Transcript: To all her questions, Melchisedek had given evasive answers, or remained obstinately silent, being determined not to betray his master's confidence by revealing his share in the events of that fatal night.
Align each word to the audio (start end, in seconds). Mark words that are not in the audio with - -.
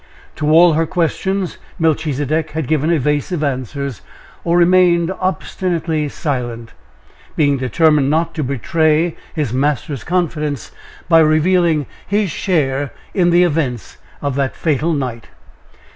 To 0.37 0.49
all 0.49 0.73
her 0.73 0.87
questions, 0.87 1.59
Melchisedek 1.77 2.49
had 2.53 2.67
given 2.67 2.89
evasive 2.89 3.43
answers, 3.43 4.01
or 4.43 4.57
remained 4.57 5.11
obstinately 5.19 6.09
silent, 6.09 6.71
being 7.35 7.55
determined 7.57 8.09
not 8.09 8.33
to 8.33 8.43
betray 8.43 9.15
his 9.35 9.53
master's 9.53 10.03
confidence 10.03 10.71
by 11.07 11.19
revealing 11.19 11.85
his 12.07 12.31
share 12.31 12.91
in 13.13 13.29
the 13.29 13.43
events 13.43 13.97
of 14.23 14.33
that 14.37 14.55
fatal 14.55 14.91
night. 14.93 15.27